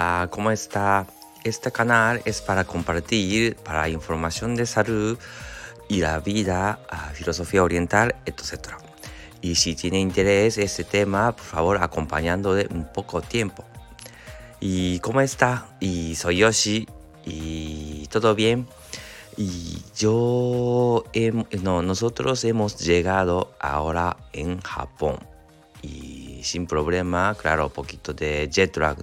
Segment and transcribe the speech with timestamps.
[0.00, 1.06] Hola, ¿cómo está?
[1.44, 5.18] Este canal es para compartir, para información de salud
[5.90, 6.80] y la vida,
[7.12, 8.76] filosofía oriental, etc.
[9.42, 13.62] Y si tiene interés este tema, por favor, acompañando de un poco tiempo.
[14.58, 15.66] ¿Y cómo está?
[15.80, 16.88] Y soy Yoshi.
[17.26, 18.66] ¿Y todo bien?
[19.36, 21.04] Y yo,
[21.62, 25.18] no, nosotros hemos llegado ahora en Japón.
[25.82, 28.96] Y sin problema, claro, poquito de jet lag.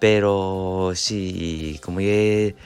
[0.00, 2.56] Pero sí, como he,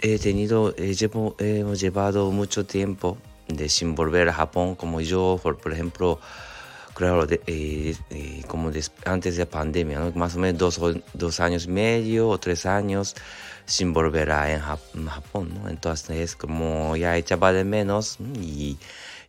[0.00, 6.20] he tenido, hemos llevado mucho tiempo de sin volver a Japón, como yo, por, ejemplo,
[6.94, 8.70] claro, eh, eh, como
[9.06, 13.14] antes de la pandemia, más o menos dos, dos, años y medio o tres años
[13.66, 15.68] sin volver a en Japón, ¿no?
[15.68, 18.78] Entonces, como ya echaba de menos y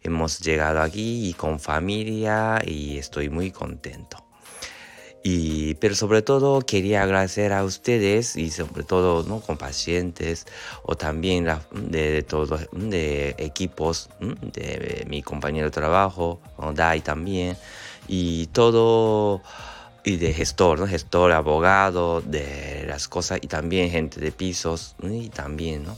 [0.04, 4.25] hemos llegado aquí y con familia y estoy muy contento.
[5.28, 9.40] Y, pero sobre todo quería agradecer a ustedes y sobre todo ¿no?
[9.40, 10.46] con pacientes
[10.84, 16.40] o también de, todos de equipos de mi compañero de trabajo,
[16.76, 17.58] Dai también,
[18.08, 19.42] y todo
[20.04, 25.86] y de gestor, gestor, abogado, de las cosas y también gente de pisos y también,
[25.86, 25.98] ¿no?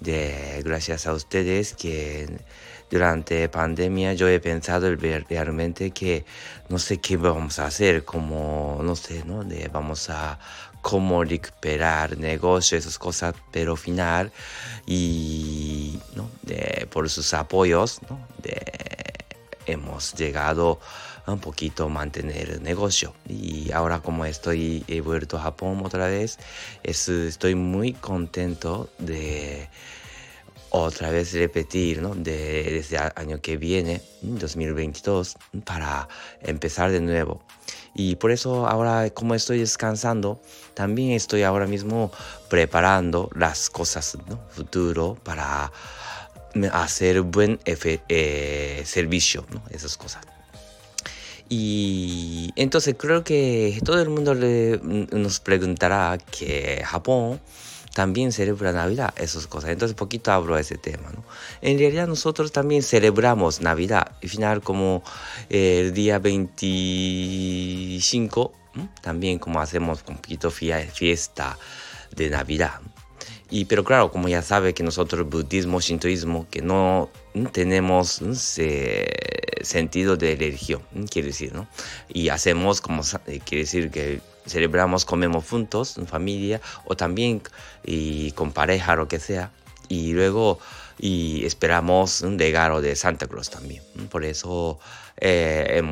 [0.00, 2.26] De, gracias a ustedes que
[2.90, 6.24] durante pandemia yo he pensado realmente que
[6.68, 9.44] no sé qué vamos a hacer, como, no sé, ¿no?
[9.44, 10.38] De vamos a
[10.82, 14.30] cómo recuperar negocios, esas cosas, pero final
[14.86, 15.98] y
[16.90, 18.00] por sus apoyos
[19.66, 20.78] hemos llegado
[21.26, 23.14] un poquito a mantener el negocio.
[23.28, 26.38] Y ahora como estoy he vuelto a Japón otra vez
[26.84, 29.68] estoy muy contento de
[30.82, 32.14] otra vez repetir ¿no?
[32.14, 36.08] de, desde el año que viene, 2022, para
[36.40, 37.42] empezar de nuevo.
[37.94, 40.40] Y por eso ahora como estoy descansando,
[40.74, 42.12] también estoy ahora mismo
[42.48, 44.38] preparando las cosas ¿no?
[44.50, 45.72] futuro para
[46.72, 49.62] hacer buen eh, servicio, ¿no?
[49.70, 50.26] esas cosas.
[51.48, 57.40] Y entonces creo que todo el mundo nos preguntará que Japón
[57.96, 59.70] también celebra Navidad, esas cosas.
[59.70, 61.24] Entonces, poquito hablo de ese tema, ¿no?
[61.62, 64.12] En realidad, nosotros también celebramos Navidad.
[64.22, 65.02] Al final, como
[65.48, 68.52] eh, el día 25,
[69.00, 71.56] también como hacemos un poquito fiesta
[72.14, 72.82] de Navidad.
[73.48, 77.08] Y, pero claro, como ya sabe que nosotros, budismo, shintoísmo, que no
[77.52, 78.20] tenemos
[79.62, 81.66] sentido de religión, quiere decir, ¿no?
[82.10, 87.42] Y hacemos como, eh, quiere decir que celebramos, comemos juntos, en familia, o también
[87.84, 89.50] y con pareja, lo que sea.
[89.88, 90.58] Y luego
[90.98, 93.82] y esperamos un regalo de Santa Claus también.
[94.10, 94.78] Por eso
[95.18, 95.82] eh,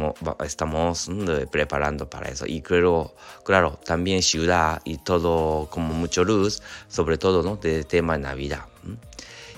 [0.45, 1.11] estamos
[1.51, 2.47] preparando para eso.
[2.47, 7.57] Y creo, claro, también ciudad y todo como mucho luz, sobre todo ¿no?
[7.57, 8.65] de tema Navidad.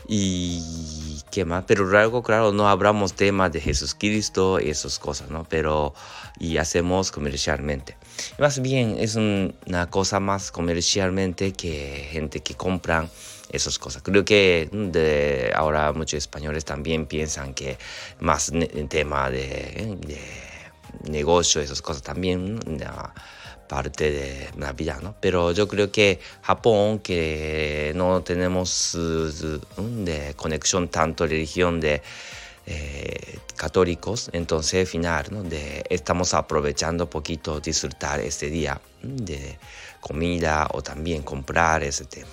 [0.08, 0.62] Y
[1.30, 5.44] qué más, pero luego, claro, no hablamos temas de Jesucristo y esas cosas, ¿no?
[5.48, 5.94] Pero,
[6.38, 7.96] y hacemos comercialmente.
[8.38, 13.10] Más bien es una cosa más comercialmente que gente que compran
[13.50, 14.02] esas cosas.
[14.02, 17.78] Creo que de ahora muchos españoles también piensan que
[18.20, 22.58] más en tema de, de negocio, esas cosas también
[23.66, 25.14] parte de Navidad, ¿no?
[25.20, 28.96] Pero yo creo que Japón, que no tenemos
[29.76, 32.02] de conexión tanto religión de
[32.68, 35.42] eh, católicos, entonces final, ¿no?
[35.44, 39.56] de, estamos aprovechando poquito disfrutar este día de
[40.00, 42.30] comida o también comprar ese tema.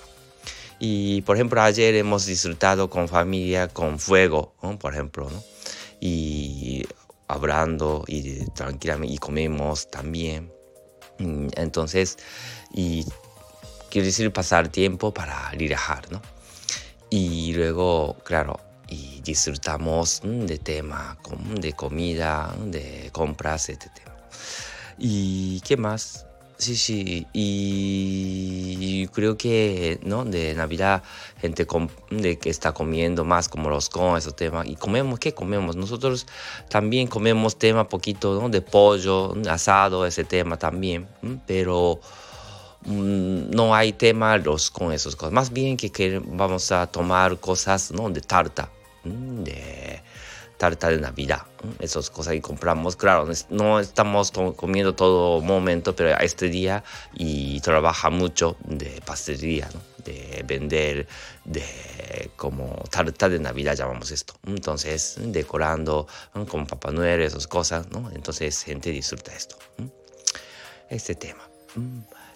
[0.80, 5.42] Y por ejemplo, ayer hemos disfrutado con familia, con fuego, por ejemplo, ¿no?
[6.00, 6.84] y
[7.28, 10.52] hablando y tranquilamente y comemos también
[11.18, 12.18] entonces,
[12.72, 13.04] y
[13.90, 16.20] quiero decir pasar tiempo para relajar, ¿no?
[17.10, 18.58] Y luego, claro,
[18.88, 21.16] y disfrutamos mm, de tema,
[21.60, 23.88] de comida, de compras, etc.
[24.98, 26.26] ¿Y qué más?
[26.56, 30.24] Sí, sí, y creo que, ¿no?
[30.24, 31.02] De Navidad,
[31.40, 31.66] gente
[32.10, 34.66] de que está comiendo más como los con, esos temas.
[34.68, 35.74] Y comemos, ¿qué comemos?
[35.74, 36.26] Nosotros
[36.68, 38.48] también comemos tema poquito, ¿no?
[38.48, 41.08] De pollo, asado, ese tema también,
[41.46, 42.00] pero
[42.86, 45.32] mm, no hay tema los con esas cosas.
[45.32, 48.10] Más bien que, que vamos a tomar cosas, ¿no?
[48.10, 48.70] De tarta,
[49.02, 49.83] de
[50.56, 51.42] tarta de Navidad.
[51.80, 52.96] Esas cosas que compramos.
[52.96, 59.68] Claro, no estamos comiendo todo momento, pero este día y trabaja mucho de pastelería,
[60.04, 61.06] de vender
[61.44, 61.64] de
[62.36, 64.34] como tarta de Navidad llamamos esto.
[64.46, 66.06] Entonces, decorando
[66.48, 68.10] con Papá Noel, esas cosas, ¿no?
[68.14, 69.56] Entonces, gente disfruta esto.
[70.88, 71.48] Este tema.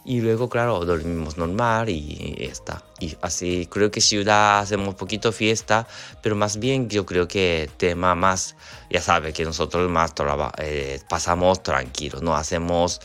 [0.08, 2.82] Y luego, claro, dormimos normal y está.
[2.98, 5.86] Y así creo que ciudad hacemos poquito fiesta,
[6.22, 8.56] pero más bien yo creo que tema más,
[8.88, 10.14] ya sabe que nosotros más
[10.56, 13.02] eh, pasamos tranquilos, no hacemos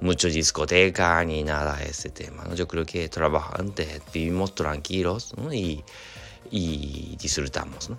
[0.00, 2.44] mucho discoteca ni nada de ese tema.
[2.44, 2.54] ¿no?
[2.54, 5.84] Yo creo que trabajante vivimos tranquilos y,
[6.50, 7.98] y disfrutamos ¿no?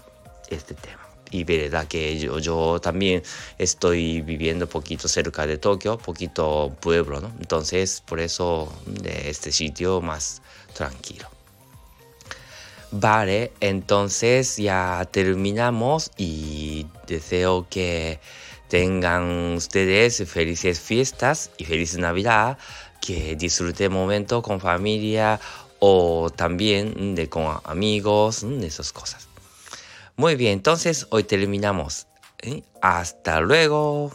[0.50, 3.24] este tema y verdad que yo, yo también
[3.58, 7.32] estoy viviendo poquito cerca de Tokio, poquito pueblo, ¿no?
[7.40, 10.42] Entonces, por eso de este sitio más
[10.74, 11.28] tranquilo.
[12.92, 18.20] Vale, entonces ya terminamos y deseo que
[18.70, 22.58] tengan ustedes felices fiestas y feliz Navidad,
[23.02, 25.40] que disfruten momento con familia
[25.80, 29.28] o también de con amigos, de esas cosas.
[30.20, 32.08] Muy bien, entonces hoy terminamos.
[32.42, 32.64] ¿eh?
[32.82, 34.12] Hasta luego.